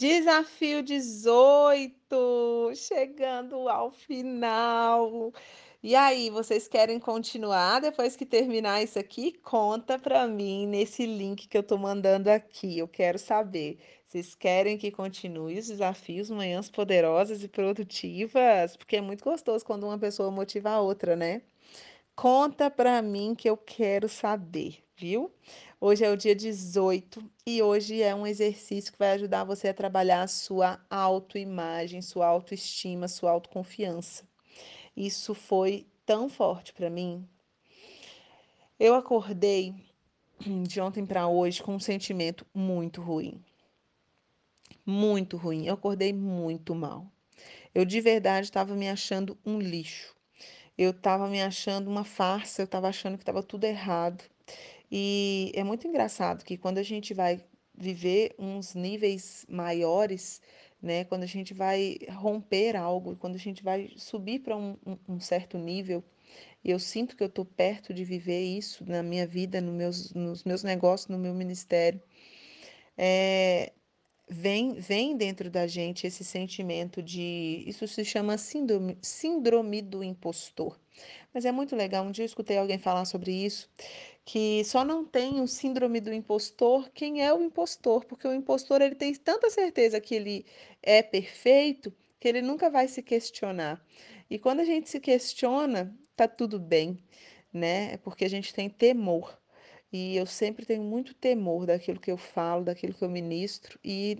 [0.00, 5.30] Desafio 18, chegando ao final.
[5.82, 9.30] E aí, vocês querem continuar depois que terminar isso aqui?
[9.42, 12.78] Conta pra mim nesse link que eu tô mandando aqui.
[12.78, 13.78] Eu quero saber.
[14.06, 18.78] Vocês querem que continue os desafios Manhãs Poderosas e Produtivas?
[18.78, 21.42] Porque é muito gostoso quando uma pessoa motiva a outra, né?
[22.16, 25.32] Conta pra mim que eu quero saber, viu?
[25.80, 29.74] Hoje é o dia 18 e hoje é um exercício que vai ajudar você a
[29.74, 34.28] trabalhar a sua autoimagem, sua autoestima, sua autoconfiança.
[34.94, 37.26] Isso foi tão forte para mim.
[38.78, 39.74] Eu acordei
[40.66, 43.42] de ontem para hoje com um sentimento muito ruim.
[44.84, 45.66] Muito ruim.
[45.66, 47.06] Eu acordei muito mal.
[47.74, 50.14] Eu de verdade estava me achando um lixo.
[50.76, 54.24] Eu estava me achando uma farsa, eu estava achando que estava tudo errado.
[54.90, 57.42] E é muito engraçado que quando a gente vai
[57.74, 60.42] viver uns níveis maiores,
[60.82, 64.76] né, quando a gente vai romper algo, quando a gente vai subir para um,
[65.08, 66.02] um, certo nível,
[66.64, 70.44] eu sinto que eu estou perto de viver isso na minha vida, no meus, nos
[70.44, 72.02] meus negócios, no meu ministério,
[72.96, 73.72] é,
[74.30, 77.64] vem, vem dentro da gente esse sentimento de.
[77.66, 80.78] Isso se chama síndrome, síndrome do impostor.
[81.34, 82.04] Mas é muito legal.
[82.04, 83.68] Um dia eu escutei alguém falar sobre isso,
[84.24, 88.80] que só não tem o síndrome do impostor quem é o impostor, porque o impostor
[88.82, 90.46] ele tem tanta certeza que ele
[90.82, 93.84] é perfeito que ele nunca vai se questionar.
[94.28, 97.02] E quando a gente se questiona, tá tudo bem,
[97.52, 97.94] né?
[97.94, 99.40] É porque a gente tem temor.
[99.92, 104.16] E eu sempre tenho muito temor daquilo que eu falo, daquilo que eu ministro, e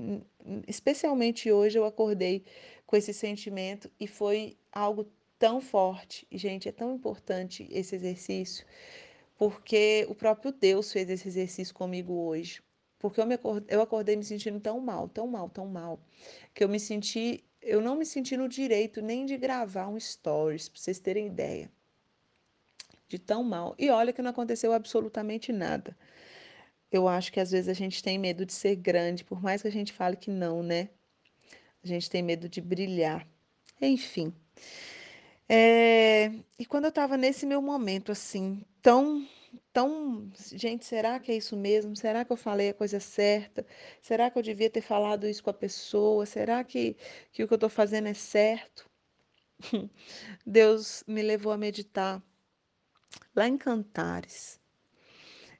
[0.66, 2.44] especialmente hoje eu acordei
[2.86, 5.06] com esse sentimento e foi algo
[5.38, 6.26] tão forte.
[6.28, 8.66] E, gente, é tão importante esse exercício
[9.40, 12.62] porque o próprio Deus fez esse exercício comigo hoje.
[12.98, 15.98] Porque eu, me acordei, eu acordei me sentindo tão mal, tão mal, tão mal,
[16.52, 20.68] que eu me senti, eu não me senti no direito nem de gravar um stories,
[20.68, 21.72] para vocês terem ideia.
[23.08, 23.74] De tão mal.
[23.78, 25.96] E olha que não aconteceu absolutamente nada.
[26.92, 29.68] Eu acho que às vezes a gente tem medo de ser grande, por mais que
[29.68, 30.90] a gente fale que não, né?
[31.82, 33.26] A gente tem medo de brilhar.
[33.80, 34.34] Enfim.
[35.52, 39.26] É, e quando eu estava nesse meu momento, assim, tão,
[39.72, 41.96] tão, gente, será que é isso mesmo?
[41.96, 43.66] Será que eu falei a coisa certa?
[44.00, 46.24] Será que eu devia ter falado isso com a pessoa?
[46.24, 46.96] Será que,
[47.32, 48.88] que o que eu estou fazendo é certo?
[50.46, 52.22] Deus me levou a meditar
[53.34, 54.60] lá em Cantares.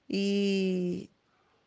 [0.08, 1.10] E,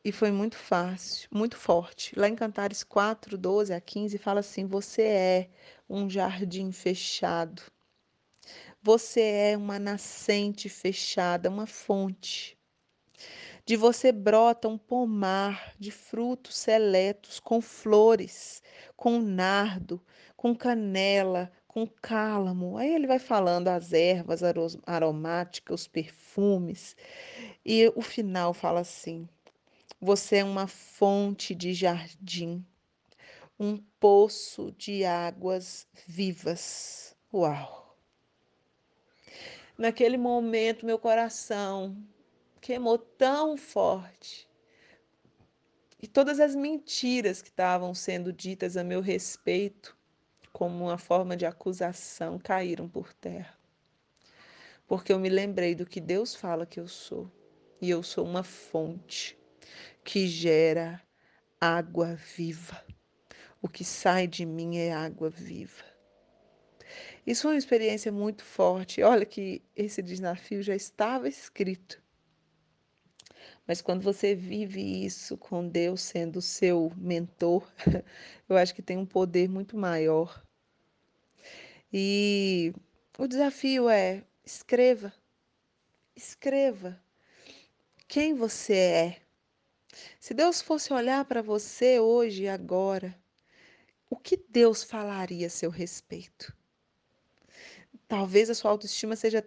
[0.04, 2.18] e foi muito fácil, muito forte.
[2.18, 5.50] Lá em Cantares 4, 12 a 15, fala assim: Você é
[5.90, 7.64] um jardim fechado
[8.84, 12.58] você é uma nascente fechada, uma fonte.
[13.66, 18.62] De você brota um pomar de frutos seletos, com flores,
[18.98, 20.02] com nardo,
[20.36, 22.78] com canela, com cálamo.
[22.78, 24.42] Aí ele vai falando as ervas
[24.86, 26.94] aromáticas, os perfumes.
[27.66, 29.30] E o final fala assim:
[30.02, 32.66] Você é uma fonte de jardim,
[33.58, 37.16] um poço de águas vivas.
[37.34, 37.83] Uau!
[39.78, 41.98] Naquele momento, meu coração
[42.62, 44.48] queimou tão forte.
[46.02, 49.98] E todas as mentiras que estavam sendo ditas a meu respeito,
[50.52, 53.58] como uma forma de acusação, caíram por terra.
[54.86, 57.32] Porque eu me lembrei do que Deus fala que eu sou.
[57.82, 59.38] E eu sou uma fonte
[60.04, 61.02] que gera
[61.60, 62.84] água viva.
[63.62, 65.93] O que sai de mim é água viva.
[67.26, 69.02] Isso foi uma experiência muito forte.
[69.02, 72.02] Olha que esse desafio já estava escrito.
[73.66, 77.66] Mas quando você vive isso com Deus sendo seu mentor,
[78.50, 80.44] eu acho que tem um poder muito maior.
[81.92, 82.74] E
[83.18, 85.14] o desafio é: escreva.
[86.16, 87.02] Escreva
[88.08, 89.22] quem você é.
[90.20, 93.18] Se Deus fosse olhar para você hoje e agora,
[94.10, 96.56] o que Deus falaria a seu respeito?
[98.16, 99.44] Talvez a sua autoestima seja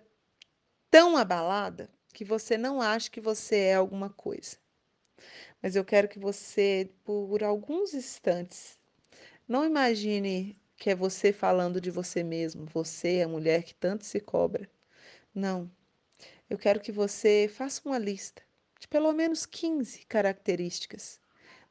[0.91, 4.57] tão abalada que você não ache que você é alguma coisa.
[5.63, 8.77] Mas eu quero que você, por alguns instantes,
[9.47, 14.19] não imagine que é você falando de você mesmo, você, a mulher que tanto se
[14.19, 14.69] cobra.
[15.33, 15.71] Não.
[16.51, 18.43] Eu quero que você faça uma lista
[18.81, 21.21] de pelo menos 15 características.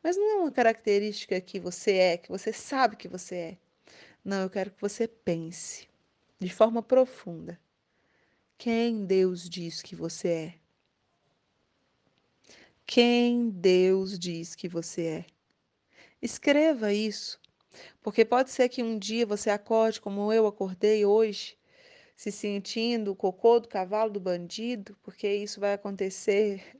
[0.02, 3.58] Mas não é uma característica que você é, que você sabe que você é.
[4.24, 5.94] Não, eu quero que você pense
[6.40, 7.60] de forma profunda
[8.58, 10.56] quem Deus diz que você é.
[12.86, 15.26] Quem Deus diz que você é.
[16.22, 17.40] Escreva isso,
[18.02, 21.58] porque pode ser que um dia você acorde como eu acordei hoje,
[22.16, 26.80] se sentindo o cocô do cavalo do bandido, porque isso vai acontecer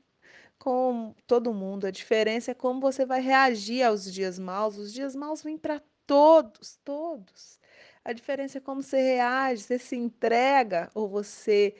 [0.58, 1.86] com todo mundo.
[1.86, 4.78] A diferença é como você vai reagir aos dias maus.
[4.78, 7.60] Os dias maus vêm para todos, todos.
[8.06, 11.74] A diferença é como você reage, você se entrega ou você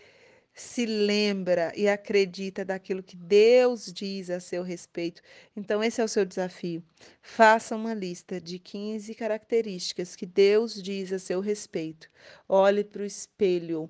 [0.53, 5.23] se lembra e acredita daquilo que Deus diz a seu respeito.
[5.55, 6.83] Então, esse é o seu desafio.
[7.23, 12.11] Faça uma lista de 15 características que Deus diz a seu respeito.
[12.49, 13.89] Olhe para o espelho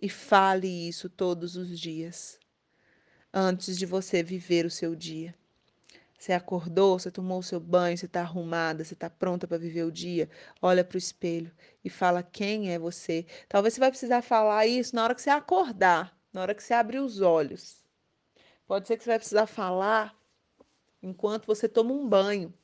[0.00, 2.38] e fale isso todos os dias,
[3.30, 5.34] antes de você viver o seu dia.
[6.24, 9.84] Você acordou, você tomou o seu banho, você está arrumada, você está pronta para viver
[9.84, 10.30] o dia.
[10.62, 11.52] Olha para o espelho
[11.84, 13.26] e fala quem é você.
[13.46, 16.72] Talvez você vai precisar falar isso na hora que você acordar, na hora que você
[16.72, 17.84] abrir os olhos.
[18.66, 20.16] Pode ser que você vai precisar falar
[21.02, 22.54] enquanto você toma um banho.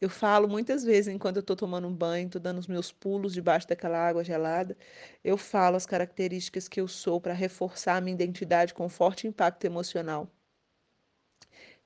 [0.00, 3.32] Eu falo muitas vezes enquanto eu estou tomando um banho, estou dando os meus pulos
[3.32, 4.76] debaixo daquela água gelada.
[5.22, 9.64] Eu falo as características que eu sou para reforçar a minha identidade com forte impacto
[9.64, 10.28] emocional.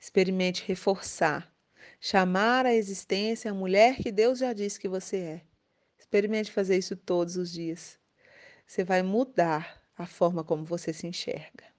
[0.03, 1.49] Experimente reforçar,
[1.97, 5.41] chamar à existência a mulher que Deus já disse que você é.
[5.97, 7.97] Experimente fazer isso todos os dias.
[8.67, 11.72] Você vai mudar a forma como você se enxerga.